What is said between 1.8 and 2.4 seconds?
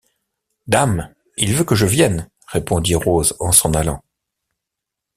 vienne,